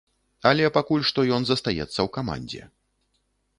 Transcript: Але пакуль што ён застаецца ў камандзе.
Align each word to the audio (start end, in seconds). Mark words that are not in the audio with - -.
Але 0.51 0.69
пакуль 0.77 1.05
што 1.09 1.19
ён 1.37 1.45
застаецца 1.51 1.99
ў 2.01 2.07
камандзе. 2.17 2.63